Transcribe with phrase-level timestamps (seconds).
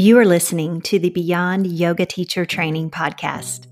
[0.00, 3.66] You are listening to the Beyond Yoga Teacher Training Podcast.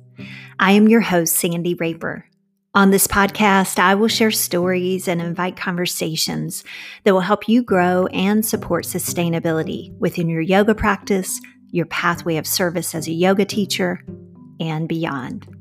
[0.58, 2.26] I am your host, Sandy Raper.
[2.74, 6.64] On this podcast, I will share stories and invite conversations
[7.04, 12.46] that will help you grow and support sustainability within your yoga practice, your pathway of
[12.46, 14.04] service as a yoga teacher,
[14.60, 15.57] and beyond.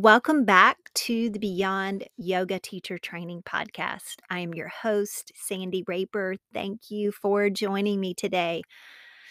[0.00, 4.18] Welcome back to the Beyond Yoga Teacher Training Podcast.
[4.30, 6.36] I am your host, Sandy Raper.
[6.54, 8.62] Thank you for joining me today.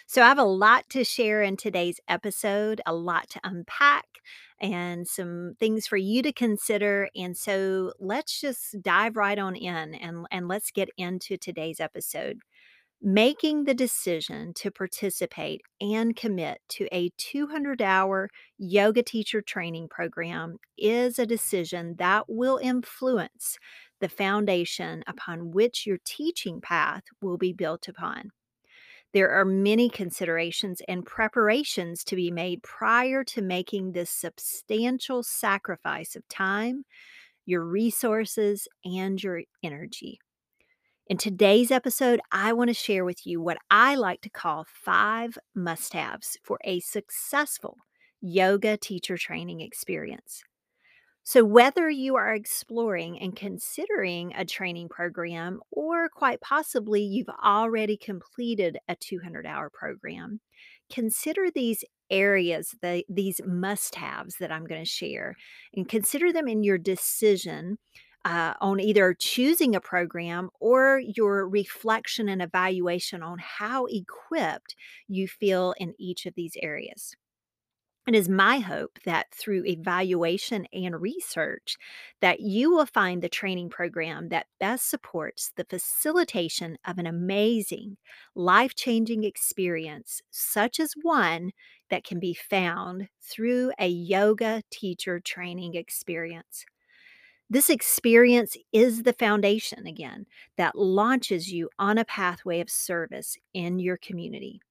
[0.08, 4.08] So, I have a lot to share in today's episode, a lot to unpack,
[4.60, 7.08] and some things for you to consider.
[7.16, 12.40] And so, let's just dive right on in and, and let's get into today's episode.
[13.00, 20.58] Making the decision to participate and commit to a 200 hour yoga teacher training program
[20.80, 23.60] is a decision that will influence
[24.00, 28.32] the foundation upon which your teaching path will be built upon.
[29.14, 36.16] There are many considerations and preparations to be made prior to making this substantial sacrifice
[36.16, 36.84] of time,
[37.46, 40.20] your resources, and your energy.
[41.10, 45.38] In today's episode, I want to share with you what I like to call five
[45.56, 47.78] must haves for a successful
[48.20, 50.44] yoga teacher training experience.
[51.24, 57.96] So, whether you are exploring and considering a training program, or quite possibly you've already
[57.96, 60.42] completed a 200 hour program,
[60.92, 65.36] consider these areas, the, these must haves that I'm going to share,
[65.74, 67.78] and consider them in your decision
[68.26, 74.76] uh, on either choosing a program or your reflection and evaluation on how equipped
[75.08, 77.16] you feel in each of these areas.
[78.08, 81.76] It is my hope that through evaluation and research
[82.22, 87.98] that you will find the training program that best supports the facilitation of an amazing,
[88.34, 91.52] life-changing experience such as one
[91.90, 96.66] that can be found through a yoga teacher training experience.
[97.50, 100.28] This experience is the foundation, again,
[100.58, 104.62] that launches you on a pathway of service in your community.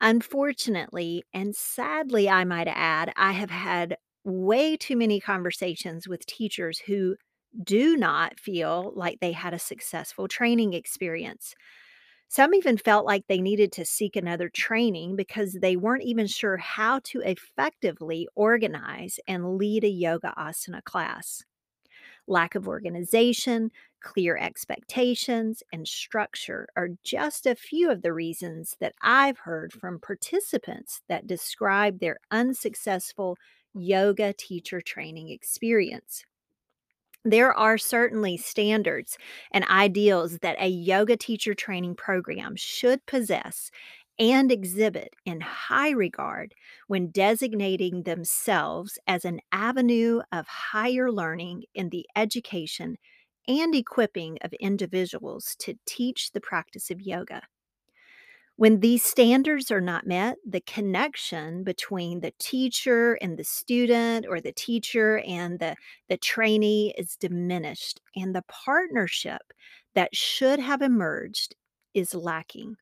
[0.00, 6.78] Unfortunately, and sadly, I might add, I have had way too many conversations with teachers
[6.78, 7.16] who
[7.62, 11.54] do not feel like they had a successful training experience.
[12.28, 16.58] Some even felt like they needed to seek another training because they weren't even sure
[16.58, 21.44] how to effectively organize and lead a yoga asana class.
[22.30, 28.94] Lack of organization, clear expectations, and structure are just a few of the reasons that
[29.02, 33.36] I've heard from participants that describe their unsuccessful
[33.74, 36.24] yoga teacher training experience.
[37.24, 39.18] There are certainly standards
[39.52, 43.72] and ideals that a yoga teacher training program should possess
[44.20, 46.54] and exhibit in high regard
[46.86, 52.98] when designating themselves as an avenue of higher learning in the education
[53.48, 57.40] and equipping of individuals to teach the practice of yoga.
[58.56, 64.38] When these standards are not met, the connection between the teacher and the student or
[64.38, 65.76] the teacher and the,
[66.10, 69.40] the trainee is diminished, and the partnership
[69.94, 71.56] that should have emerged
[71.94, 72.76] is lacking.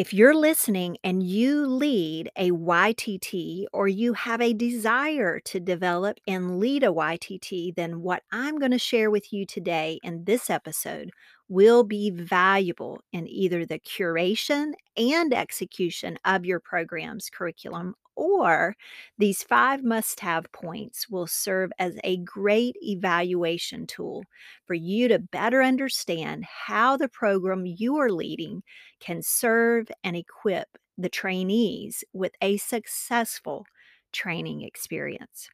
[0.00, 6.16] If you're listening and you lead a YTT or you have a desire to develop
[6.26, 10.48] and lead a YTT, then what I'm going to share with you today in this
[10.48, 11.10] episode
[11.50, 18.76] will be valuable in either the curation and execution of your program's curriculum or
[19.16, 24.24] these five must have points will serve as a great evaluation tool
[24.66, 28.62] for you to better understand how the program you are leading
[29.00, 33.64] can serve and equip the trainees with a successful
[34.12, 35.48] training experience.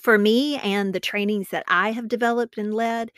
[0.00, 3.10] For me and the trainings that I have developed and led,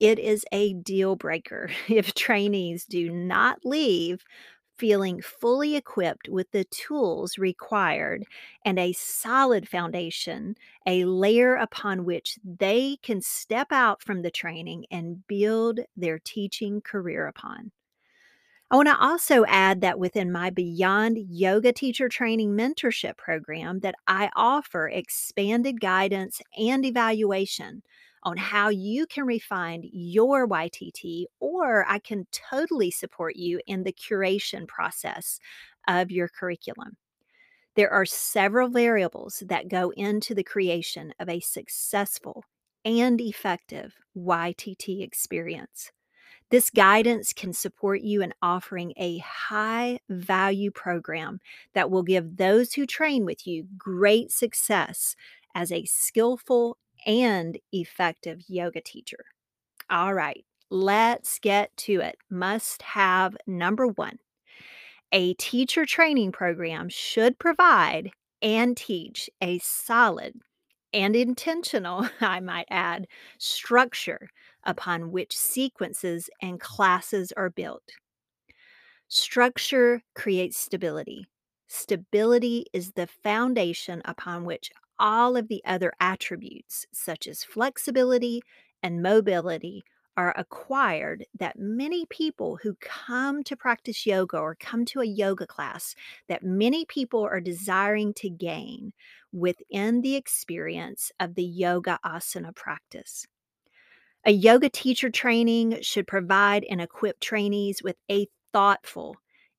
[0.00, 4.22] it is a deal breaker if trainees do not leave
[4.78, 8.24] feeling fully equipped with the tools required
[8.64, 10.56] and a solid foundation,
[10.86, 16.80] a layer upon which they can step out from the training and build their teaching
[16.80, 17.72] career upon.
[18.68, 23.94] I want to also add that within my Beyond Yoga Teacher Training Mentorship program that
[24.08, 27.82] I offer expanded guidance and evaluation
[28.26, 33.92] on how you can refine your YTT, or I can totally support you in the
[33.92, 35.38] curation process
[35.86, 36.96] of your curriculum.
[37.76, 42.42] There are several variables that go into the creation of a successful
[42.84, 45.92] and effective YTT experience.
[46.50, 51.38] This guidance can support you in offering a high value program
[51.74, 55.14] that will give those who train with you great success
[55.54, 56.76] as a skillful
[57.06, 59.24] and effective yoga teacher.
[59.88, 62.18] All right, let's get to it.
[62.28, 64.18] Must have number one
[65.12, 68.10] a teacher training program should provide
[68.42, 70.34] and teach a solid
[70.92, 73.06] and intentional, I might add,
[73.38, 74.28] structure
[74.64, 77.84] upon which sequences and classes are built.
[79.08, 81.26] Structure creates stability.
[81.68, 88.42] Stability is the foundation upon which all of the other attributes, such as flexibility
[88.82, 89.84] and mobility,
[90.16, 95.46] are acquired that many people who come to practice yoga or come to a yoga
[95.46, 95.94] class
[96.28, 98.92] that many people are desiring to gain
[99.32, 103.26] within the experience of the yoga asana practice.
[104.24, 109.16] A yoga teacher training should provide and equip trainees with a thoughtful,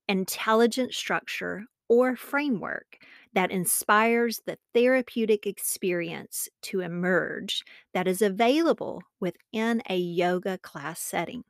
[0.08, 2.98] intelligent structure or framework
[3.34, 7.62] that inspires the therapeutic experience to emerge
[7.94, 11.44] that is available within a yoga class setting.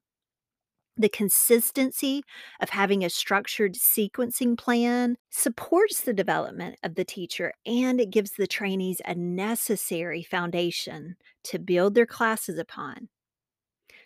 [0.98, 2.24] The consistency
[2.60, 8.32] of having a structured sequencing plan supports the development of the teacher and it gives
[8.32, 13.08] the trainees a necessary foundation to build their classes upon.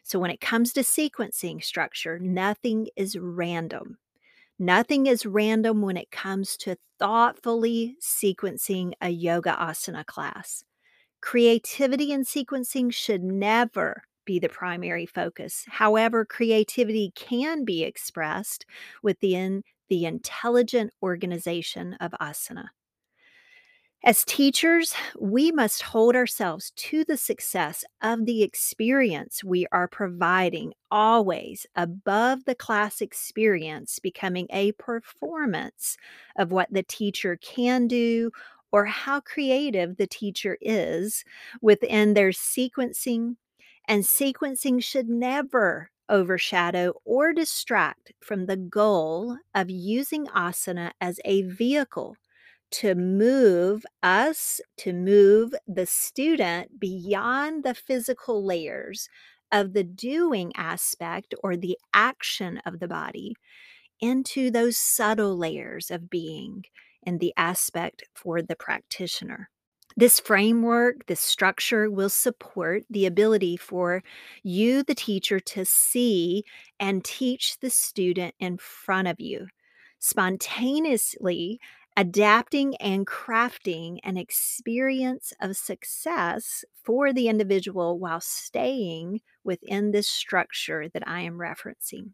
[0.05, 3.99] So, when it comes to sequencing structure, nothing is random.
[4.63, 10.63] Nothing is random when it comes to thoughtfully sequencing a yoga asana class.
[11.21, 15.65] Creativity in sequencing should never be the primary focus.
[15.69, 18.65] However, creativity can be expressed
[19.03, 22.69] within the intelligent organization of asana.
[24.05, 30.73] As teachers, we must hold ourselves to the success of the experience we are providing,
[30.91, 35.97] always above the class experience becoming a performance
[36.37, 38.33] of what the teacher can do
[38.73, 41.25] or how creative the teacher is
[41.61, 43.37] within their sequencing.
[43.87, 51.43] And sequencing should never overshadow or distract from the goal of using asana as a
[51.43, 52.17] vehicle
[52.73, 59.09] to move us, to move the student beyond the physical layers
[59.53, 63.35] of the doing aspect or the action of the body
[64.01, 66.65] into those subtle layers of being
[67.05, 69.51] and the aspect for the practitioner.
[69.95, 74.03] This framework, this structure will support the ability for
[74.43, 76.45] you, the teacher, to see
[76.81, 79.49] and teach the student in front of you
[80.03, 81.61] spontaneously
[81.97, 90.89] adapting and crafting an experience of success for the individual while staying within this structure
[90.89, 92.11] that I am referencing.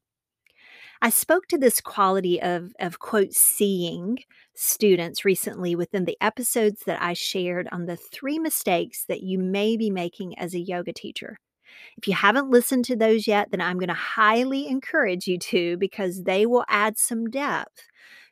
[1.01, 4.19] I spoke to this quality of, of quote, seeing
[4.55, 9.77] students recently within the episodes that I shared on the three mistakes that you may
[9.77, 11.39] be making as a yoga teacher.
[11.97, 15.77] If you haven't listened to those yet, then I'm going to highly encourage you to
[15.77, 17.87] because they will add some depth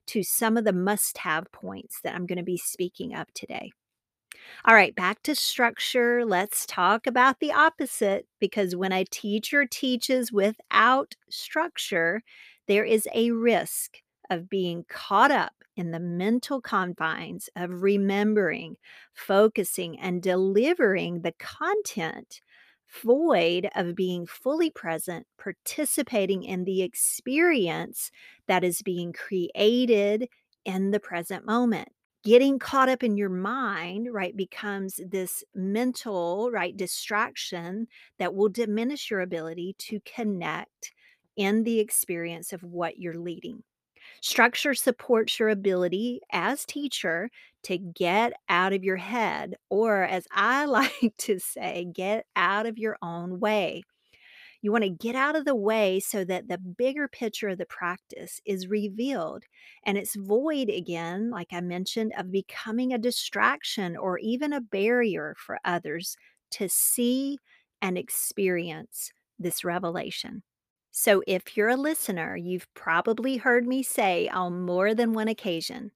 [0.07, 3.73] to some of the must have points that I'm going to be speaking of today.
[4.65, 6.25] All right, back to structure.
[6.25, 12.23] Let's talk about the opposite because when a teacher teaches without structure,
[12.69, 13.99] there is a risk
[14.31, 18.77] of being caught up in the mental confines of remembering,
[19.15, 22.41] focusing, and delivering the content
[23.03, 28.11] void of being fully present, participating in the experience
[28.49, 30.29] that is being created
[30.65, 31.89] in the present moment.
[32.25, 37.87] Getting caught up in your mind, right, becomes this mental, right, distraction
[38.19, 40.93] that will diminish your ability to connect
[41.37, 43.63] in the experience of what you're leading.
[44.21, 47.31] Structure supports your ability as teacher
[47.65, 52.79] to get out of your head, or as I like to say, get out of
[52.79, 53.83] your own way.
[54.63, 57.67] You want to get out of the way so that the bigger picture of the
[57.67, 59.45] practice is revealed
[59.85, 65.37] and it's void again, like I mentioned, of becoming a distraction or even a barrier
[65.39, 66.17] for others
[66.53, 67.39] to see
[67.83, 70.43] and experience this revelation.
[70.99, 75.91] So, if you're a listener, you've probably heard me say on more than one occasion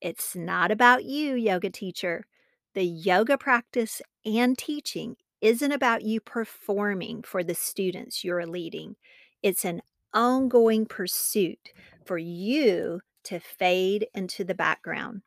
[0.00, 2.24] it's not about you, yoga teacher.
[2.72, 8.96] The yoga practice and teaching isn't about you performing for the students you're leading,
[9.42, 9.82] it's an
[10.14, 11.68] ongoing pursuit
[12.06, 15.20] for you to fade into the background.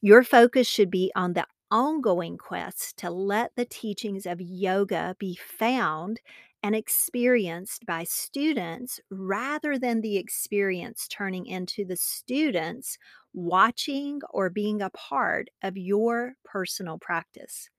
[0.00, 5.34] Your focus should be on the ongoing quest to let the teachings of yoga be
[5.34, 6.20] found
[6.68, 12.98] and experienced by students rather than the experience turning into the students
[13.32, 17.70] watching or being a part of your personal practice.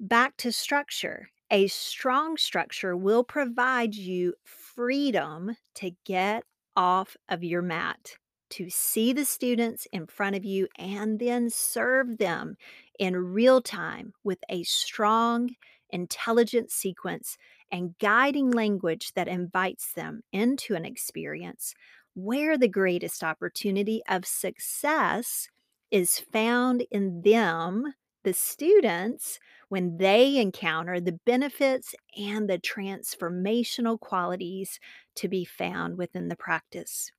[0.00, 1.28] Back to structure.
[1.50, 6.42] A strong structure will provide you freedom to get
[6.74, 8.16] off of your mat,
[8.52, 12.56] to see the students in front of you, and then serve them
[12.98, 15.50] in real time with a strong,
[15.90, 17.36] intelligent sequence
[17.70, 21.74] and guiding language that invites them into an experience
[22.14, 25.48] where the greatest opportunity of success
[25.90, 34.80] is found in them, the students, when they encounter the benefits and the transformational qualities
[35.14, 37.12] to be found within the practice.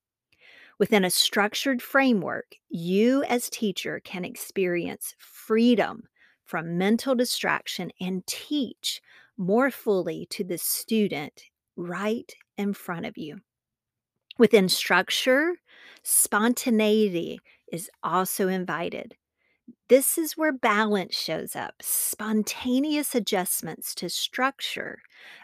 [0.79, 6.03] Within a structured framework, you as teacher can experience freedom
[6.49, 9.01] from mental distraction and teach
[9.37, 11.43] more fully to the student
[11.75, 13.37] right in front of you.
[14.39, 15.53] Within structure,
[16.01, 17.39] spontaneity
[17.71, 19.15] is also invited.
[19.89, 21.75] This is where balance shows up.
[21.81, 24.99] Spontaneous adjustments to structure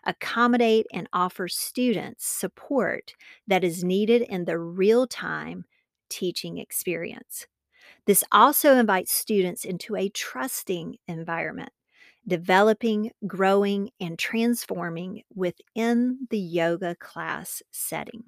[0.06, 3.14] accommodate and offer students support
[3.46, 5.66] that is needed in the real time
[6.10, 7.46] teaching experience.
[8.06, 11.72] This also invites students into a trusting environment,
[12.28, 18.26] developing, growing, and transforming within the yoga class setting.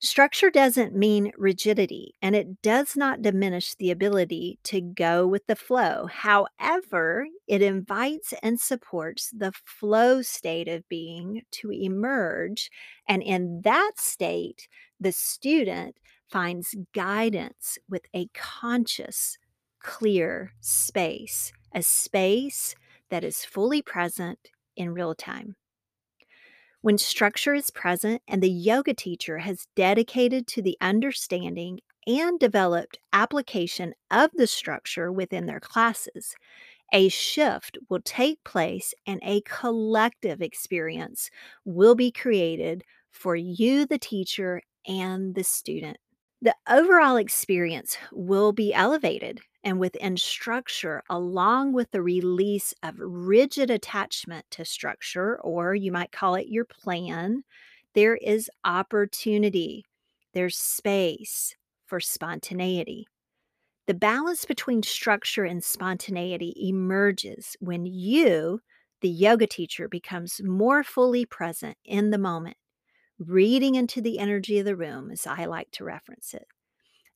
[0.00, 5.56] Structure doesn't mean rigidity, and it does not diminish the ability to go with the
[5.56, 6.06] flow.
[6.06, 12.70] However, it invites and supports the flow state of being to emerge.
[13.08, 14.68] And in that state,
[15.00, 15.96] the student
[16.30, 19.38] finds guidance with a conscious,
[19.80, 22.74] clear space, a space
[23.10, 25.56] that is fully present in real time.
[26.80, 32.98] When structure is present and the yoga teacher has dedicated to the understanding and developed
[33.12, 36.34] application of the structure within their classes,
[36.92, 41.30] a shift will take place and a collective experience
[41.64, 45.98] will be created for you, the teacher, and the student.
[46.40, 53.70] The overall experience will be elevated and within structure, along with the release of rigid
[53.70, 57.42] attachment to structure, or you might call it your plan,
[57.94, 59.84] there is opportunity,
[60.32, 63.06] there's space for spontaneity.
[63.86, 68.60] The balance between structure and spontaneity emerges when you,
[69.00, 72.56] the yoga teacher, becomes more fully present in the moment
[73.18, 76.46] reading into the energy of the room, as I like to reference it.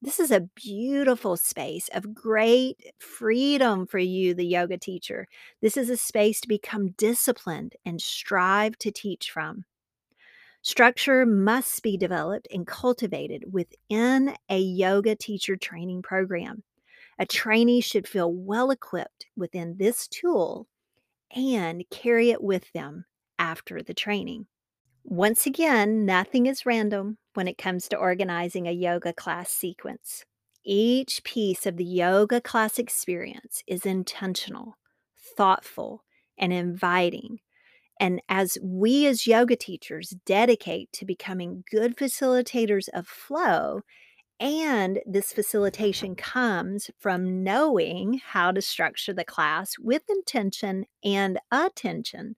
[0.00, 5.28] This is a beautiful space of great freedom for you, the yoga teacher.
[5.60, 9.64] This is a space to become disciplined and strive to teach from.
[10.62, 16.64] Structure must be developed and cultivated within a yoga teacher training program.
[17.18, 20.66] A trainee should feel well equipped within this tool
[21.34, 23.04] and carry it with them
[23.38, 24.46] after the training.
[25.04, 30.24] Once again, nothing is random when it comes to organizing a yoga class sequence.
[30.64, 34.78] Each piece of the yoga class experience is intentional,
[35.36, 36.04] thoughtful,
[36.38, 37.40] and inviting.
[37.98, 43.82] And as we as yoga teachers dedicate to becoming good facilitators of flow,
[44.42, 52.34] and this facilitation comes from knowing how to structure the class with intention and attention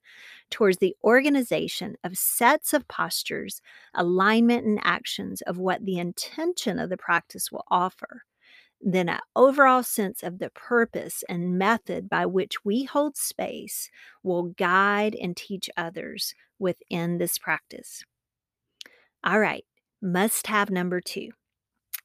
[0.51, 3.63] towards the organization of sets of postures,
[3.95, 8.25] alignment, and actions of what the intention of the practice will offer.
[8.83, 13.91] Then, an overall sense of the purpose and method by which we hold space
[14.23, 18.05] will guide and teach others within this practice.
[19.25, 19.65] All right,
[20.03, 21.31] must have number two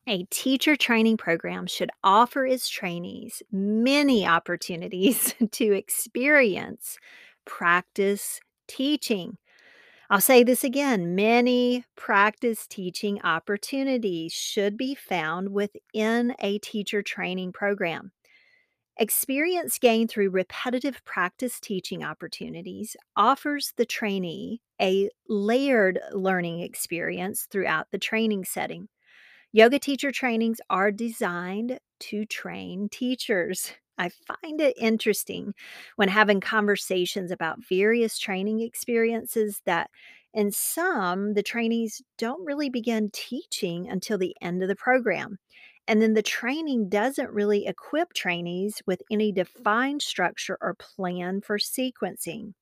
[0.10, 6.98] a teacher training program should offer its trainees many opportunities to experience,
[7.46, 9.38] practice teaching.
[10.10, 17.54] I'll say this again many practice teaching opportunities should be found within a teacher training
[17.54, 18.12] program.
[18.98, 27.92] Experience gained through repetitive practice teaching opportunities offers the trainee a layered learning experience throughout
[27.92, 28.90] the training setting.
[29.52, 33.74] Yoga teacher trainings are designed to train teachers.
[33.98, 35.54] I find it interesting
[35.98, 39.90] when having conversations about various training experiences that
[40.34, 45.38] in some, the trainees don't really begin teaching until the end of the program.
[45.88, 51.58] And then the training doesn't really equip trainees with any defined structure or plan for
[51.58, 52.54] sequencing.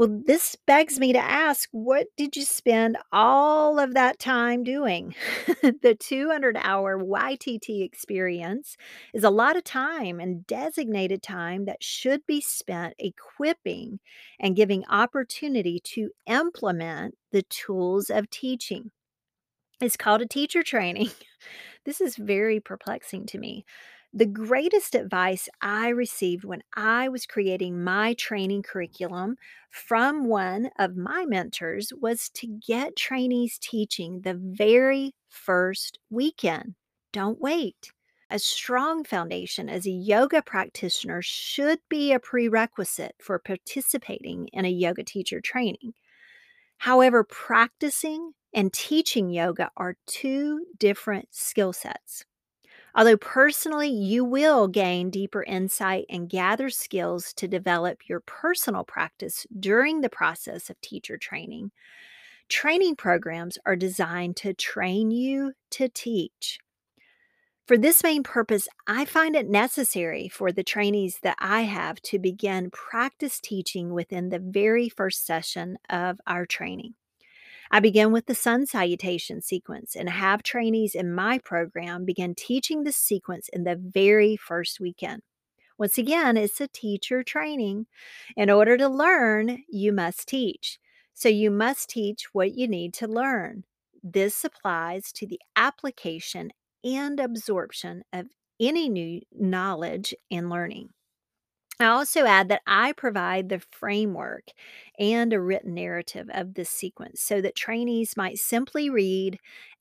[0.00, 5.14] Well, this begs me to ask what did you spend all of that time doing?
[5.62, 8.78] the 200 hour YTT experience
[9.12, 14.00] is a lot of time and designated time that should be spent equipping
[14.40, 18.92] and giving opportunity to implement the tools of teaching.
[19.82, 21.10] It's called a teacher training.
[21.86, 23.64] This is very perplexing to me.
[24.12, 29.36] The greatest advice I received when I was creating my training curriculum
[29.70, 36.74] from one of my mentors was to get trainees teaching the very first weekend.
[37.12, 37.92] Don't wait.
[38.30, 44.70] A strong foundation as a yoga practitioner should be a prerequisite for participating in a
[44.70, 45.94] yoga teacher training.
[46.78, 52.24] However, practicing and teaching yoga are two different skill sets.
[52.94, 59.46] Although personally, you will gain deeper insight and gather skills to develop your personal practice
[59.58, 61.70] during the process of teacher training,
[62.48, 66.58] training programs are designed to train you to teach.
[67.66, 72.18] For this main purpose, I find it necessary for the trainees that I have to
[72.18, 76.94] begin practice teaching within the very first session of our training.
[77.72, 82.82] I begin with the sun salutation sequence and have trainees in my program begin teaching
[82.82, 85.22] the sequence in the very first weekend.
[85.78, 87.86] Once again, it's a teacher training.
[88.36, 90.78] In order to learn, you must teach.
[91.14, 93.64] So you must teach what you need to learn.
[94.02, 96.50] This applies to the application
[96.82, 98.26] and absorption of
[98.58, 100.90] any new knowledge and learning.
[101.80, 104.48] I also add that I provide the framework
[104.98, 109.38] and a written narrative of this sequence so that trainees might simply read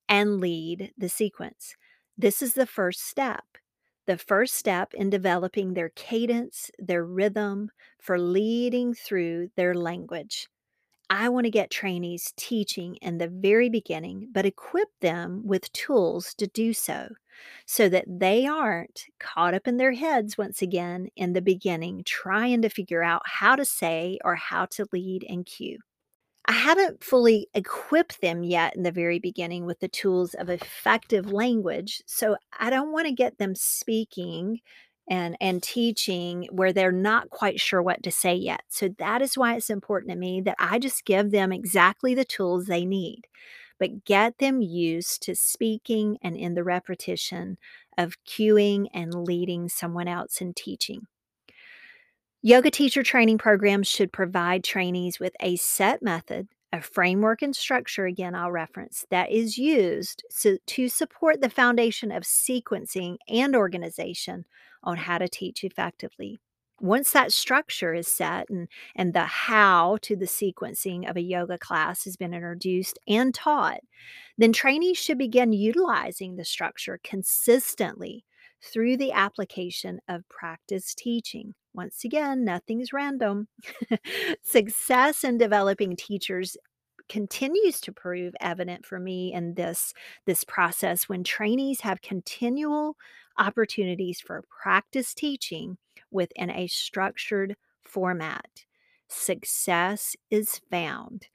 [0.07, 1.75] and lead the sequence.
[2.17, 3.43] This is the first step.
[4.07, 10.47] The first step in developing their cadence, their rhythm for leading through their language.
[11.09, 16.33] I want to get trainees teaching in the very beginning, but equip them with tools
[16.35, 17.09] to do so
[17.65, 22.61] so that they aren't caught up in their heads once again in the beginning, trying
[22.61, 25.79] to figure out how to say or how to lead and cue.
[26.47, 31.31] I haven't fully equipped them yet in the very beginning with the tools of effective
[31.31, 32.01] language.
[32.07, 34.59] So I don't want to get them speaking
[35.09, 38.61] and and teaching where they're not quite sure what to say yet.
[38.69, 42.25] So that is why it's important to me that I just give them exactly the
[42.25, 43.27] tools they need,
[43.79, 47.57] but get them used to speaking and in the repetition
[47.97, 51.07] of cueing and leading someone else in teaching.
[52.41, 58.05] Yoga teacher training programs should provide trainees with a set method, a framework and structure,
[58.05, 64.45] again, I'll reference, that is used so, to support the foundation of sequencing and organization
[64.83, 66.39] on how to teach effectively.
[66.81, 71.57] Once that structure is set and, and the how to the sequencing of a yoga
[71.57, 73.79] class has been introduced and taught,
[74.37, 78.23] then trainees should begin utilizing the structure consistently
[78.61, 81.53] through the application of practice teaching.
[81.73, 83.47] Once again, nothing's random.
[84.43, 86.57] Success in developing teachers
[87.07, 89.93] continues to prove evident for me in this
[90.25, 92.95] this process when trainees have continual
[93.39, 95.77] opportunities for practice teaching
[96.11, 98.65] within a structured format.
[99.07, 101.27] Success is found.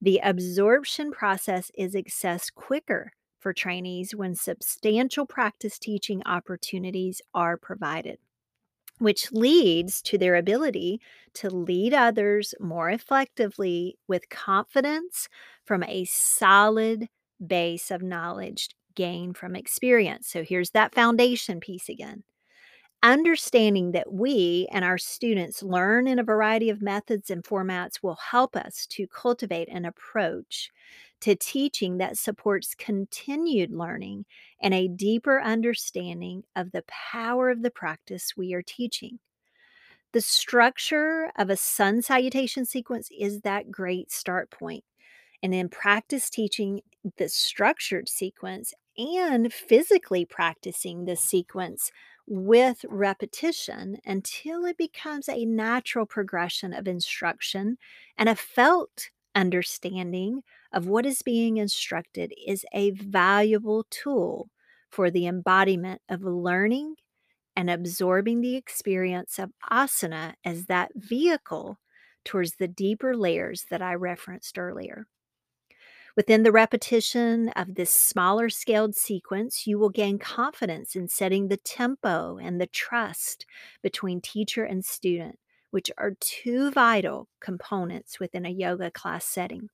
[0.00, 8.18] The absorption process is accessed quicker for trainees when substantial practice teaching opportunities are provided
[9.00, 11.00] which leads to their ability
[11.32, 15.28] to lead others more effectively with confidence
[15.64, 17.08] from a solid
[17.44, 20.28] base of knowledge gained from experience.
[20.28, 22.22] So here's that foundation piece again.
[23.02, 28.16] Understanding that we and our students learn in a variety of methods and formats will
[28.16, 30.70] help us to cultivate an approach
[31.20, 34.26] to teaching that supports continued learning
[34.60, 39.18] and a deeper understanding of the power of the practice we are teaching.
[40.12, 44.84] The structure of a sun salutation sequence is that great start point.
[45.42, 46.82] And in practice teaching
[47.16, 51.90] the structured sequence and physically practicing the sequence
[52.30, 57.76] with repetition until it becomes a natural progression of instruction
[58.16, 64.48] and a felt understanding of what is being instructed is a valuable tool
[64.90, 66.94] for the embodiment of learning
[67.56, 71.78] and absorbing the experience of asana as that vehicle
[72.24, 75.06] towards the deeper layers that I referenced earlier.
[76.16, 81.56] Within the repetition of this smaller scaled sequence, you will gain confidence in setting the
[81.56, 83.46] tempo and the trust
[83.82, 85.38] between teacher and student,
[85.70, 89.68] which are two vital components within a yoga class setting.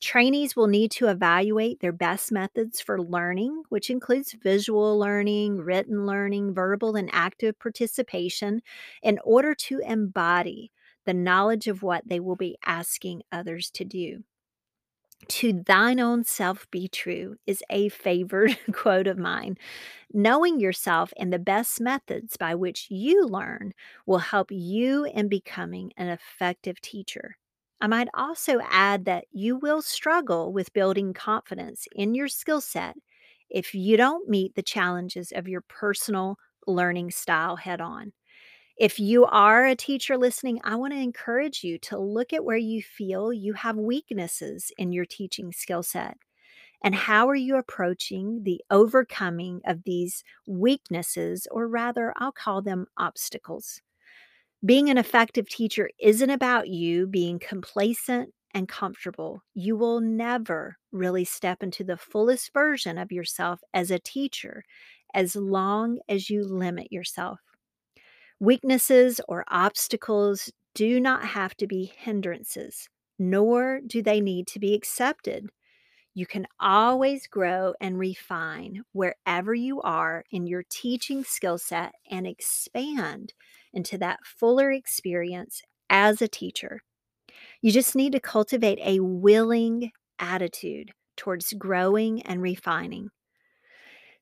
[0.00, 6.06] Trainees will need to evaluate their best methods for learning, which includes visual learning, written
[6.06, 8.62] learning, verbal and active participation,
[9.02, 10.72] in order to embody
[11.04, 14.24] the knowledge of what they will be asking others to do.
[15.28, 19.56] To thine own self be true is a favored quote of mine.
[20.12, 23.74] Knowing yourself and the best methods by which you learn
[24.06, 27.36] will help you in becoming an effective teacher.
[27.80, 32.96] I might also add that you will struggle with building confidence in your skill set
[33.50, 38.12] if you don't meet the challenges of your personal learning style head on.
[38.82, 42.56] If you are a teacher listening, I want to encourage you to look at where
[42.58, 46.18] you feel you have weaknesses in your teaching skill set.
[46.84, 52.86] And how are you approaching the overcoming of these weaknesses, or rather, I'll call them
[52.98, 53.82] obstacles?
[54.64, 59.42] Being an effective teacher isn't about you being complacent and comfortable.
[59.54, 64.64] You will never really step into the fullest version of yourself as a teacher
[65.14, 67.40] as long as you limit yourself.
[68.42, 74.74] Weaknesses or obstacles do not have to be hindrances, nor do they need to be
[74.74, 75.48] accepted.
[76.12, 82.26] You can always grow and refine wherever you are in your teaching skill set and
[82.26, 83.32] expand
[83.72, 86.80] into that fuller experience as a teacher.
[87.60, 93.10] You just need to cultivate a willing attitude towards growing and refining.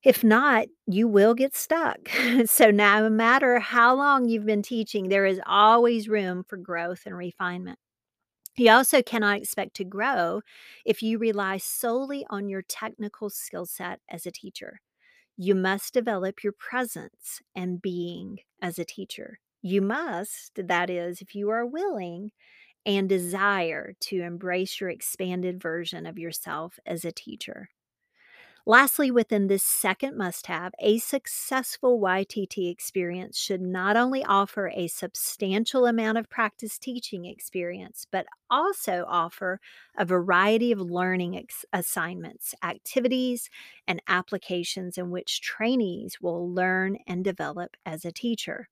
[0.03, 2.09] If not, you will get stuck.
[2.47, 7.17] so, no matter how long you've been teaching, there is always room for growth and
[7.17, 7.79] refinement.
[8.57, 10.43] You also cannot expect to grow
[10.85, 14.81] if you rely solely on your technical skill set as a teacher.
[15.37, 19.41] You must develop your presence and being as a teacher.
[19.63, 22.33] You must, that is, if you are willing
[22.87, 27.71] and desire to embrace your expanded version of yourself as a teacher.
[28.71, 34.87] Lastly, within this second must have, a successful YTT experience should not only offer a
[34.87, 39.59] substantial amount of practice teaching experience, but also offer
[39.99, 43.51] a variety of learning ex- assignments, activities,
[43.89, 48.69] and applications in which trainees will learn and develop as a teacher.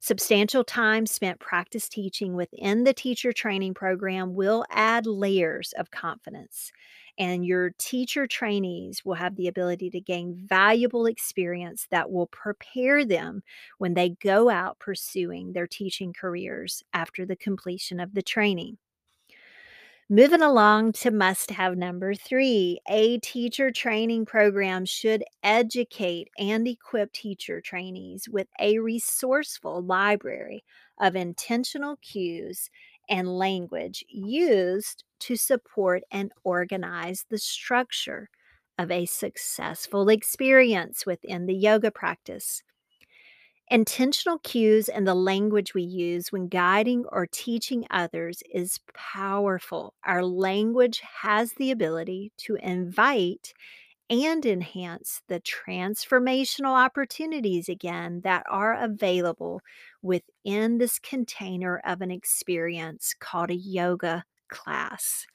[0.00, 6.72] Substantial time spent practice teaching within the teacher training program will add layers of confidence
[7.18, 13.04] and your teacher trainees will have the ability to gain valuable experience that will prepare
[13.04, 13.42] them
[13.78, 18.78] when they go out pursuing their teaching careers after the completion of the training.
[20.10, 27.10] Moving along to must have number three, a teacher training program should educate and equip
[27.12, 30.62] teacher trainees with a resourceful library
[31.00, 32.68] of intentional cues
[33.08, 38.28] and language used to support and organize the structure
[38.78, 42.62] of a successful experience within the yoga practice.
[43.70, 49.94] Intentional cues and the language we use when guiding or teaching others is powerful.
[50.04, 53.54] Our language has the ability to invite
[54.10, 59.60] and enhance the transformational opportunities again that are available
[60.02, 65.26] within this container of an experience called a yoga class.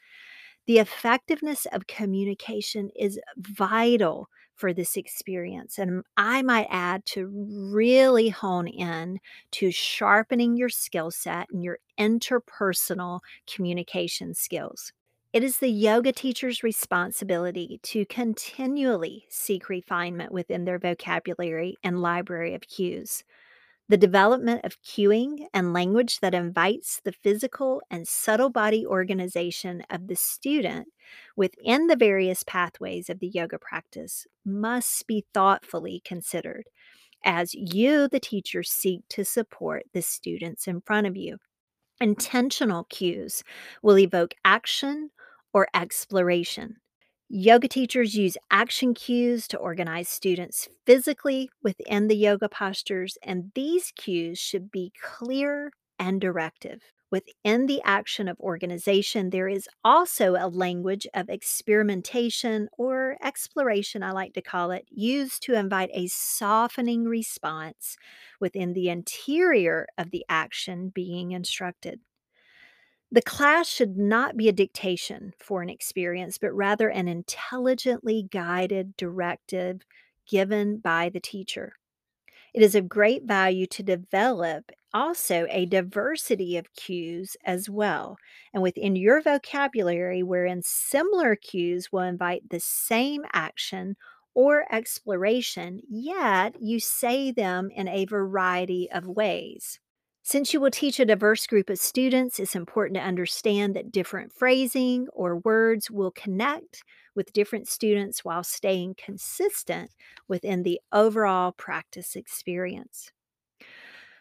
[0.65, 5.79] The effectiveness of communication is vital for this experience.
[5.79, 7.27] And I might add to
[7.73, 9.19] really hone in
[9.51, 14.91] to sharpening your skill set and your interpersonal communication skills.
[15.31, 22.53] It is the yoga teacher's responsibility to continually seek refinement within their vocabulary and library
[22.53, 23.23] of cues.
[23.89, 30.07] The development of cueing and language that invites the physical and subtle body organization of
[30.07, 30.89] the student
[31.35, 36.65] within the various pathways of the yoga practice must be thoughtfully considered
[37.25, 41.37] as you, the teacher, seek to support the students in front of you.
[41.99, 43.43] Intentional cues
[43.83, 45.09] will evoke action
[45.53, 46.77] or exploration.
[47.31, 53.91] Yoga teachers use action cues to organize students physically within the yoga postures, and these
[53.95, 56.81] cues should be clear and directive.
[57.11, 64.11] Within the action of organization, there is also a language of experimentation or exploration, I
[64.11, 67.95] like to call it, used to invite a softening response
[68.39, 71.99] within the interior of the action being instructed.
[73.11, 78.97] The class should not be a dictation for an experience, but rather an intelligently guided
[78.97, 79.81] directive
[80.27, 81.73] given by the teacher.
[82.53, 88.17] It is of great value to develop also a diversity of cues as well.
[88.53, 93.97] And within your vocabulary, wherein similar cues will invite the same action
[94.35, 99.79] or exploration, yet you say them in a variety of ways.
[100.29, 104.31] Since you will teach a diverse group of students, it's important to understand that different
[104.31, 106.83] phrasing or words will connect
[107.15, 109.89] with different students while staying consistent
[110.27, 113.11] within the overall practice experience.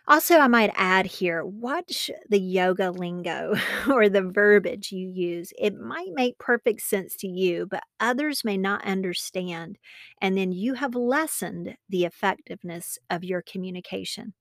[0.06, 3.52] Also, I might add here watch the yoga lingo
[3.90, 5.52] or the verbiage you use.
[5.58, 9.76] It might make perfect sense to you, but others may not understand.
[10.22, 14.32] And then you have lessened the effectiveness of your communication.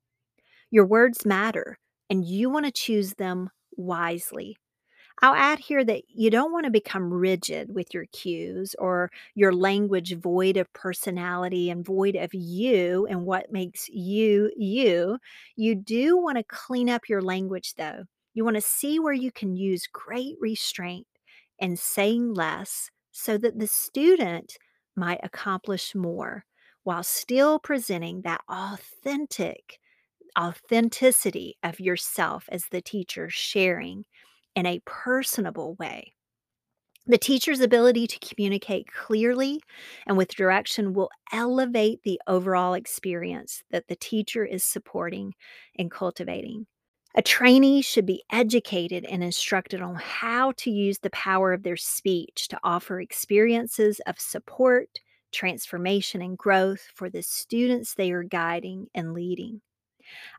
[0.71, 1.77] Your words matter,
[2.09, 4.57] and you want to choose them wisely.
[5.21, 9.51] I'll add here that you don't want to become rigid with your cues or your
[9.51, 15.17] language void of personality and void of you and what makes you you.
[15.55, 18.03] You do want to clean up your language though.
[18.35, 21.07] You want to see where you can use great restraint
[21.59, 24.57] and saying less so that the student
[24.95, 26.45] might accomplish more
[26.83, 29.79] while still presenting that authentic
[30.39, 34.05] authenticity of yourself as the teacher sharing
[34.55, 36.13] in a personable way.
[37.05, 39.61] The teacher's ability to communicate clearly
[40.05, 45.33] and with direction will elevate the overall experience that the teacher is supporting
[45.79, 46.67] and cultivating.
[47.15, 51.77] A trainee should be educated and instructed on how to use the power of their
[51.77, 54.99] speech to offer experiences of support,
[55.31, 59.61] transformation, and growth for the students they are guiding and leading.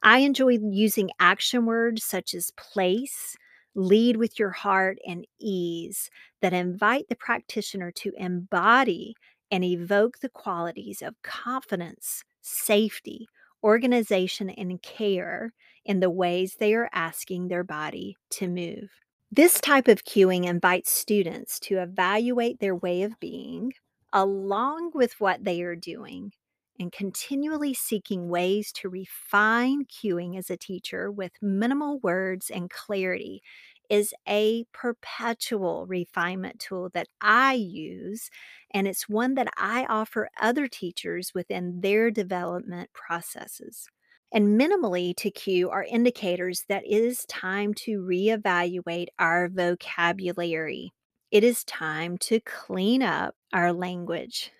[0.02, 3.36] I enjoy using action words such as place,
[3.74, 9.14] lead with your heart, and ease that invite the practitioner to embody
[9.50, 13.26] and evoke the qualities of confidence, safety,
[13.62, 15.52] organization, and care
[15.84, 18.90] in the ways they are asking their body to move.
[19.30, 23.72] This type of cueing invites students to evaluate their way of being
[24.12, 26.32] along with what they are doing
[26.78, 33.42] and continually seeking ways to refine cueing as a teacher with minimal words and clarity
[33.90, 38.28] is a perpetual refinement tool that I use,
[38.72, 43.88] and it's one that I offer other teachers within their development processes.
[44.32, 50.92] And minimally to cue are indicators that it is time to reevaluate our vocabulary.
[51.30, 54.50] It is time to clean up our language.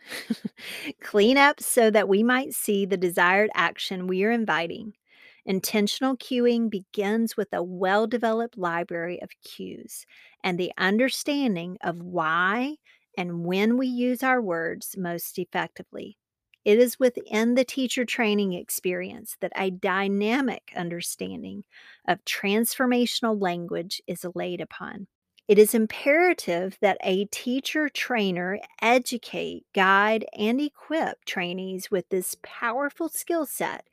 [1.01, 4.95] clean up so that we might see the desired action we are inviting.
[5.47, 10.05] Intentional cueing begins with a well developed library of cues
[10.45, 12.77] and the understanding of why
[13.17, 16.19] and when we use our words most effectively.
[16.67, 21.65] It is within the teacher training experience that a dynamic understanding
[22.07, 25.07] of transformational language is laid upon.
[25.49, 33.09] It is imperative that a teacher trainer educate, guide, and equip trainees with this powerful
[33.09, 33.87] skill set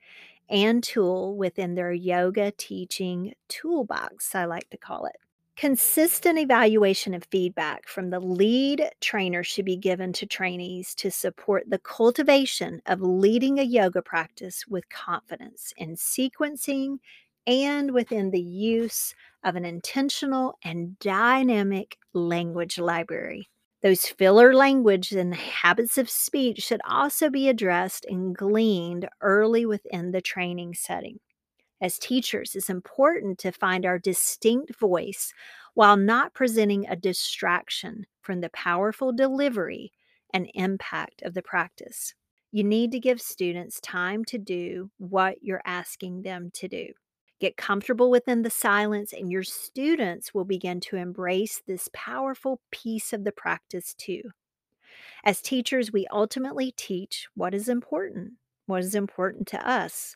[0.50, 5.18] and tool within their yoga teaching toolbox, I like to call it.
[5.58, 11.70] Consistent evaluation and feedback from the lead trainer should be given to trainees to support
[11.70, 17.00] the cultivation of leading a yoga practice with confidence in sequencing
[17.48, 23.50] and within the use of an intentional and dynamic language library.
[23.84, 30.12] Those filler language and habits of speech should also be addressed and gleaned early within
[30.12, 31.20] the training setting.
[31.82, 35.34] As teachers, it's important to find our distinct voice
[35.76, 39.92] while not presenting a distraction from the powerful delivery
[40.34, 42.16] and impact of the practice.
[42.52, 46.88] You need to give students time to do what you're asking them to do.
[47.46, 53.14] Get comfortable within the silence, and your students will begin to embrace this powerful piece
[53.14, 54.32] of the practice too.
[55.24, 58.34] As teachers, we ultimately teach what is important,
[58.66, 60.16] what is important to us.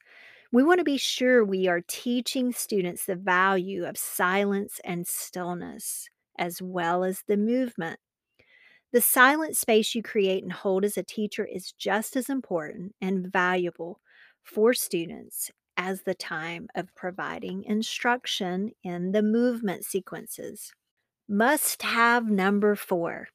[0.51, 6.09] We want to be sure we are teaching students the value of silence and stillness,
[6.39, 7.99] as well as the movement.
[8.91, 13.31] The silent space you create and hold as a teacher is just as important and
[13.31, 14.01] valuable
[14.41, 20.73] for students as the time of providing instruction in the movement sequences.
[21.29, 23.29] Must have number four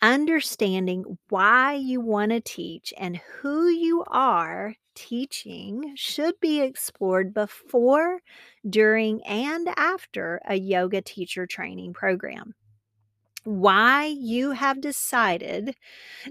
[0.00, 8.20] Understanding why you want to teach and who you are teaching should be explored before,
[8.68, 12.54] during, and after a yoga teacher training program.
[13.48, 15.74] Why you have decided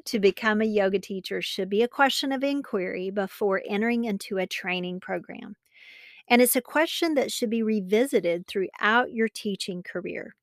[0.05, 4.45] to become a yoga teacher should be a question of inquiry before entering into a
[4.45, 5.55] training program.
[6.27, 10.35] And it's a question that should be revisited throughout your teaching career.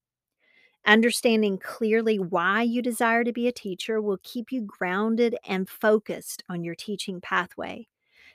[0.84, 6.42] Understanding clearly why you desire to be a teacher will keep you grounded and focused
[6.48, 7.87] on your teaching pathway.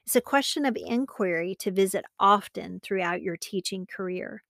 [0.05, 4.43] It's a question of inquiry to visit often throughout your teaching career.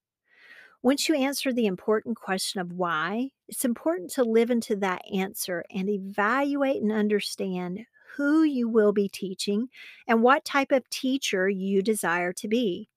[0.82, 5.64] Once you answer the important question of why, it's important to live into that answer
[5.76, 9.68] and evaluate and understand who you will be teaching
[10.08, 12.88] and what type of teacher you desire to be.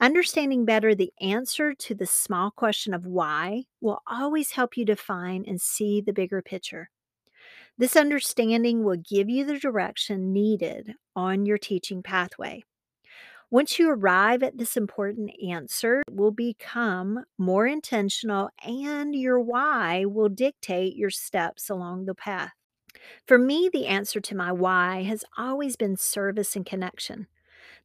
[0.00, 5.44] Understanding better the answer to the small question of why will always help you define
[5.46, 6.88] and see the bigger picture.
[7.78, 12.62] This understanding will give you the direction needed on your teaching pathway.
[13.52, 20.06] Once you arrive at this important answer, it will become more intentional and your why
[20.06, 22.52] will dictate your steps along the path.
[23.26, 27.26] For me, the answer to my why has always been service and connection.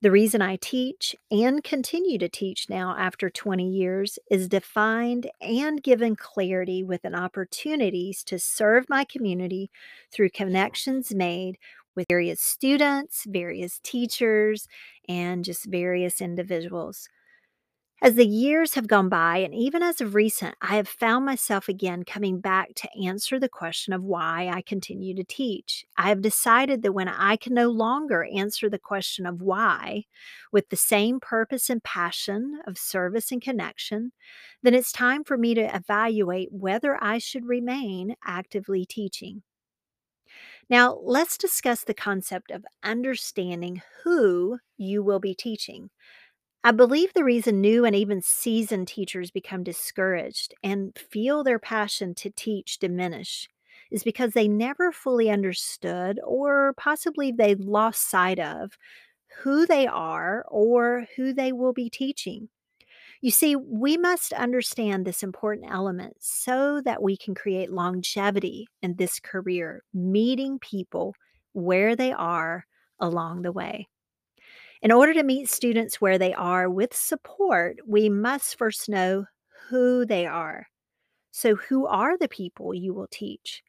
[0.01, 5.83] The reason I teach and continue to teach now after 20 years is defined and
[5.83, 9.69] given clarity with an opportunities to serve my community
[10.13, 11.57] through connections made
[11.97, 14.69] with various students, various teachers,
[15.09, 17.09] and just various individuals.
[17.99, 21.67] As the years have gone by, and even as of recent, I have found myself
[21.67, 25.83] again coming back to answer the question of why I continue to teach.
[25.97, 30.03] I have decided that when I can no longer answer the question of why
[30.51, 34.11] with the same purpose and passion of service and connection,
[34.61, 39.41] then it's time for me to evaluate whether I should remain actively teaching.
[40.69, 45.89] Now, let's discuss the concept of understanding who you will be teaching.
[46.63, 52.15] I believe the reason new and even seasoned teachers become discouraged and feel their passion
[52.15, 53.49] to teach diminish
[53.91, 58.77] is because they never fully understood or possibly they lost sight of
[59.43, 62.49] who they are or who they will be teaching.
[63.21, 68.95] You see, we must understand this important element so that we can create longevity in
[68.95, 71.15] this career, meeting people
[71.53, 72.65] where they are
[72.99, 73.87] along the way.
[74.81, 79.25] In order to meet students where they are with support, we must first know
[79.69, 80.67] who they are.
[81.31, 83.63] So, who are the people you will teach?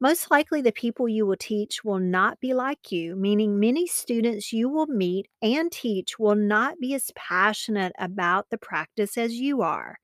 [0.00, 4.52] Most likely, the people you will teach will not be like you, meaning many students
[4.52, 9.60] you will meet and teach will not be as passionate about the practice as you
[9.60, 9.98] are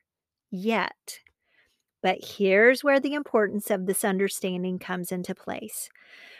[0.50, 1.20] yet.
[2.02, 5.88] But here's where the importance of this understanding comes into place.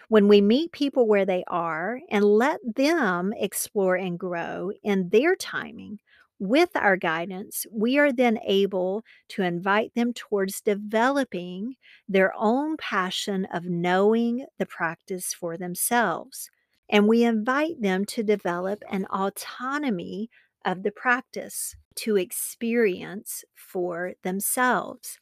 [0.08, 5.36] When we meet people where they are and let them explore and grow in their
[5.36, 6.00] timing,
[6.38, 11.76] with our guidance, we are then able to invite them towards developing
[12.08, 16.50] their own passion of knowing the practice for themselves.
[16.88, 20.30] And we invite them to develop an autonomy
[20.64, 25.18] of the practice to experience for themselves.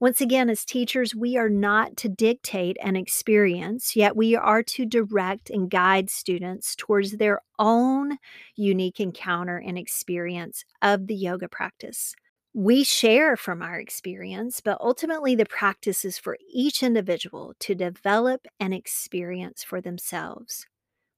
[0.00, 4.86] Once again, as teachers, we are not to dictate an experience, yet we are to
[4.86, 8.16] direct and guide students towards their own
[8.56, 12.14] unique encounter and experience of the yoga practice.
[12.54, 18.46] We share from our experience, but ultimately the practice is for each individual to develop
[18.58, 20.66] an experience for themselves.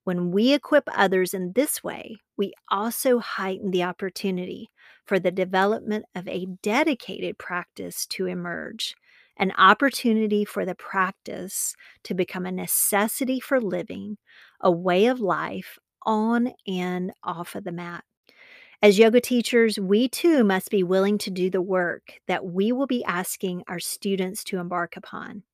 [0.05, 4.71] When we equip others in this way, we also heighten the opportunity
[5.07, 8.97] for the development of a dedicated practice to emerge,
[9.37, 14.19] an opportunity for the practice to become a necessity for living,
[14.61, 18.03] a way of life on and off of the mat.
[18.83, 22.89] As yoga teachers, we too must be willing to do the work that we will
[22.89, 25.45] be asking our students to embark upon.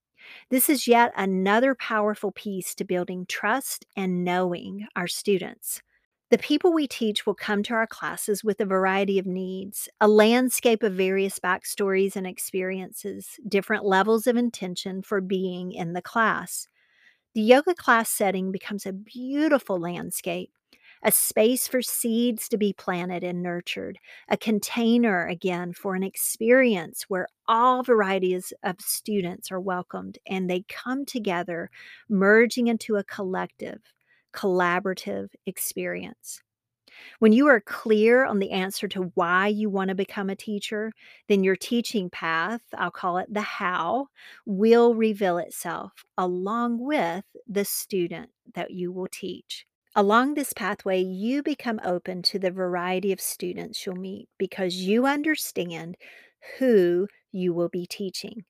[0.50, 5.82] This is yet another powerful piece to building trust and knowing our students.
[6.30, 10.08] The people we teach will come to our classes with a variety of needs, a
[10.08, 16.68] landscape of various backstories and experiences, different levels of intention for being in the class.
[17.34, 20.50] The yoga class setting becomes a beautiful landscape
[21.02, 27.04] a space for seeds to be planted and nurtured, a container again for an experience
[27.08, 31.70] where all varieties of students are welcomed and they come together,
[32.08, 33.80] merging into a collective,
[34.32, 36.42] collaborative experience.
[37.18, 40.92] When you are clear on the answer to why you want to become a teacher,
[41.28, 44.08] then your teaching path, I'll call it the how,
[44.46, 49.66] will reveal itself along with the student that you will teach.
[49.94, 55.06] Along this pathway, you become open to the variety of students you'll meet because you
[55.06, 55.96] understand
[56.58, 58.44] who you will be teaching.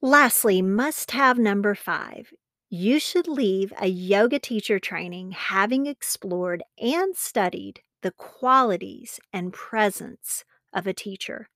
[0.00, 2.32] Lastly, must have number five
[2.68, 10.44] you should leave a yoga teacher training having explored and studied the qualities and presence
[10.72, 11.48] of a teacher.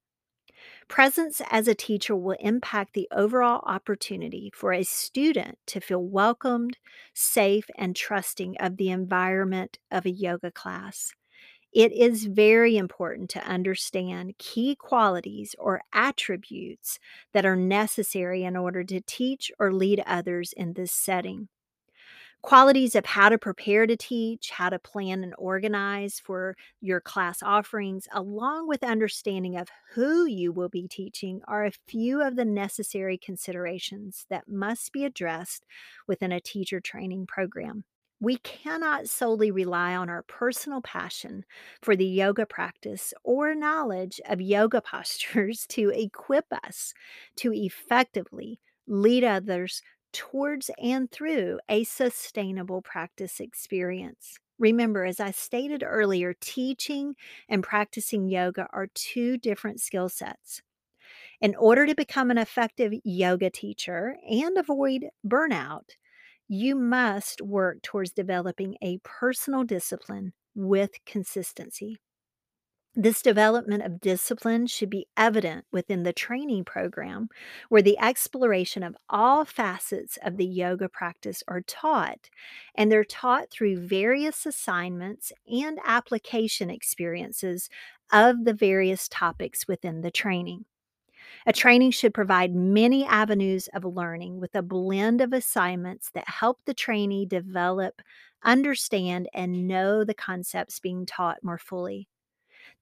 [0.90, 6.76] Presence as a teacher will impact the overall opportunity for a student to feel welcomed,
[7.14, 11.12] safe, and trusting of the environment of a yoga class.
[11.72, 16.98] It is very important to understand key qualities or attributes
[17.32, 21.48] that are necessary in order to teach or lead others in this setting.
[22.42, 27.42] Qualities of how to prepare to teach, how to plan and organize for your class
[27.42, 32.46] offerings, along with understanding of who you will be teaching, are a few of the
[32.46, 35.66] necessary considerations that must be addressed
[36.08, 37.84] within a teacher training program.
[38.20, 41.44] We cannot solely rely on our personal passion
[41.82, 46.94] for the yoga practice or knowledge of yoga postures to equip us
[47.36, 49.82] to effectively lead others
[50.12, 54.38] towards and through a sustainable practice experience.
[54.58, 57.14] Remember, as I stated earlier, teaching
[57.48, 60.62] and practicing yoga are two different skill sets.
[61.40, 65.90] In order to become an effective yoga teacher and avoid burnout,
[66.48, 71.98] you must work towards developing a personal discipline with consistency.
[72.96, 77.28] This development of discipline should be evident within the training program,
[77.68, 82.30] where the exploration of all facets of the yoga practice are taught,
[82.74, 87.70] and they're taught through various assignments and application experiences
[88.12, 90.64] of the various topics within the training.
[91.46, 96.60] A training should provide many avenues of learning with a blend of assignments that help
[96.64, 98.02] the trainee develop,
[98.42, 102.08] understand, and know the concepts being taught more fully.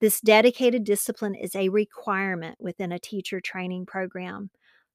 [0.00, 4.50] This dedicated discipline is a requirement within a teacher training program,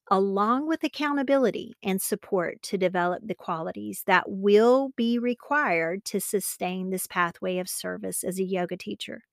[0.10, 6.90] along with accountability and support to develop the qualities that will be required to sustain
[6.90, 9.24] this pathway of service as a yoga teacher.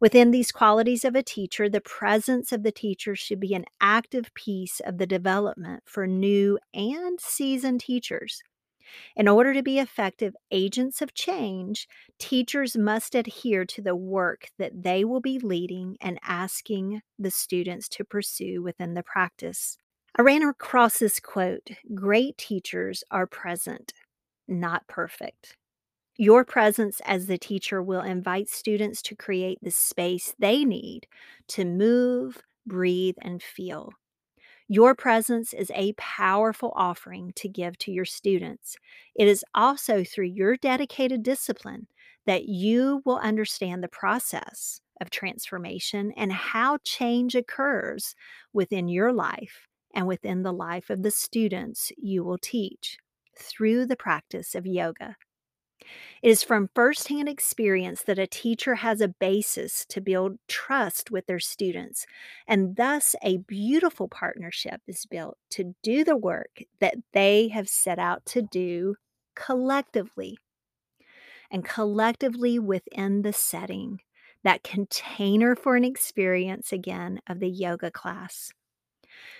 [0.00, 4.32] Within these qualities of a teacher, the presence of the teacher should be an active
[4.34, 8.42] piece of the development for new and seasoned teachers.
[9.16, 11.88] In order to be effective agents of change,
[12.18, 17.88] teachers must adhere to the work that they will be leading and asking the students
[17.90, 19.76] to pursue within the practice.
[20.16, 23.92] I ran across this quote Great teachers are present,
[24.48, 25.56] not perfect.
[26.16, 31.06] Your presence as the teacher will invite students to create the space they need
[31.48, 33.92] to move, breathe, and feel.
[34.72, 38.76] Your presence is a powerful offering to give to your students.
[39.16, 41.88] It is also through your dedicated discipline
[42.24, 48.14] that you will understand the process of transformation and how change occurs
[48.52, 52.96] within your life and within the life of the students you will teach
[53.36, 55.16] through the practice of yoga.
[56.22, 61.26] It is from firsthand experience that a teacher has a basis to build trust with
[61.26, 62.06] their students,
[62.46, 67.98] and thus a beautiful partnership is built to do the work that they have set
[67.98, 68.96] out to do
[69.34, 70.38] collectively.
[71.50, 74.00] And collectively within the setting,
[74.42, 78.52] that container for an experience again of the yoga class.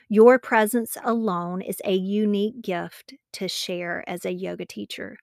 [0.09, 5.17] Your presence alone is a unique gift to share as a yoga teacher.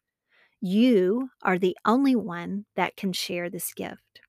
[0.62, 4.22] You are the only one that can share this gift.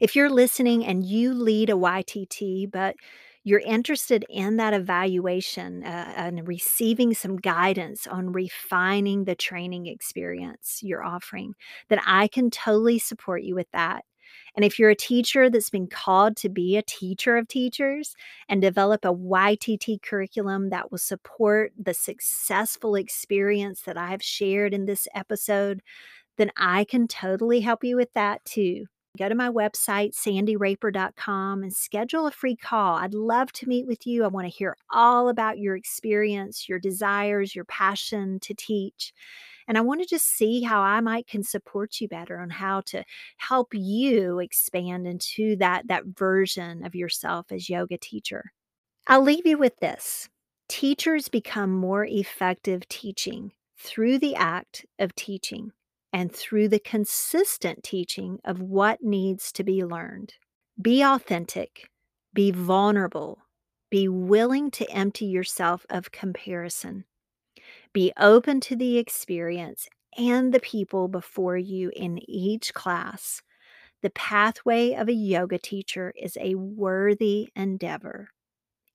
[0.00, 2.96] If you're listening and you lead a YTT, but
[3.44, 10.80] you're interested in that evaluation uh, and receiving some guidance on refining the training experience
[10.82, 11.54] you're offering,
[11.88, 14.04] then I can totally support you with that.
[14.56, 18.14] And if you're a teacher that's been called to be a teacher of teachers
[18.48, 24.86] and develop a YTT curriculum that will support the successful experience that I've shared in
[24.86, 25.82] this episode,
[26.38, 28.86] then I can totally help you with that too.
[29.18, 32.96] Go to my website, sandyraper.com, and schedule a free call.
[32.96, 34.24] I'd love to meet with you.
[34.24, 39.12] I want to hear all about your experience, your desires, your passion to teach.
[39.66, 42.82] And I want to just see how I might can support you better on how
[42.86, 43.04] to
[43.36, 48.52] help you expand into that, that version of yourself as yoga teacher.
[49.06, 50.28] I'll leave you with this.
[50.68, 55.72] Teachers become more effective teaching through the act of teaching.
[56.12, 60.34] And through the consistent teaching of what needs to be learned.
[60.80, 61.88] Be authentic,
[62.32, 63.38] be vulnerable,
[63.90, 67.04] be willing to empty yourself of comparison.
[67.92, 73.42] Be open to the experience and the people before you in each class.
[74.02, 78.30] The pathway of a yoga teacher is a worthy endeavor.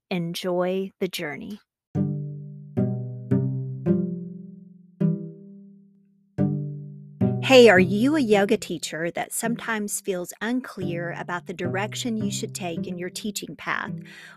[0.10, 1.60] Enjoy the journey.
[7.46, 12.56] Hey, are you a yoga teacher that sometimes feels unclear about the direction you should
[12.56, 13.92] take in your teaching path?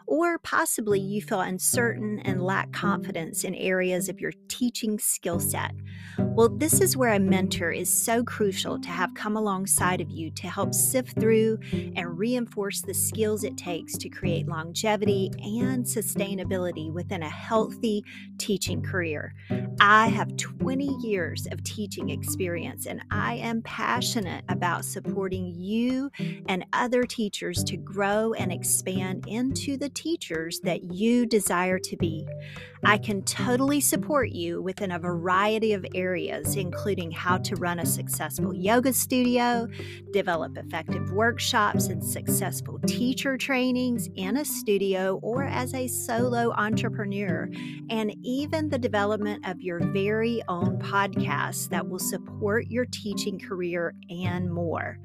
[0.06, 5.72] Or possibly you feel uncertain and lack confidence in areas of your teaching skill set?
[6.18, 10.30] Well, this is where a mentor is so crucial to have come alongside of you
[10.32, 16.92] to help sift through and reinforce the skills it takes to create longevity and sustainability
[16.92, 18.04] within a healthy
[18.36, 19.32] teaching career.
[19.80, 26.10] I have 20 years of teaching experience and I am passionate about supporting you
[26.46, 32.26] and other teachers to grow and expand into the teachers that you desire to be.
[32.84, 37.86] I can totally support you within a variety of areas, including how to run a
[37.86, 39.66] successful yoga studio,
[40.12, 47.50] develop effective workshops and successful teacher trainings in a studio or as a solo entrepreneur,
[47.90, 53.94] and even the development of your very own podcast that will support your teaching career
[54.10, 54.98] and more.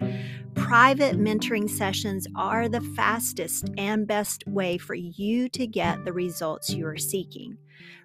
[0.55, 6.69] Private mentoring sessions are the fastest and best way for you to get the results
[6.69, 7.57] you are seeking.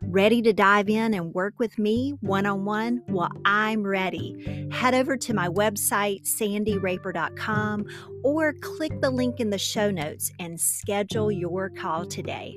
[0.02, 3.02] Ready to dive in and work with me one on one?
[3.08, 4.68] Well, I'm ready.
[4.70, 7.86] Head over to my website, sandyraper.com,
[8.24, 12.56] or click the link in the show notes and schedule your call today.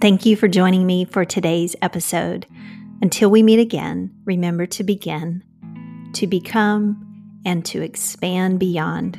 [0.00, 2.46] Thank you for joining me for today's episode.
[3.02, 5.42] Until we meet again, remember to begin,
[6.12, 9.18] to become, and to expand beyond.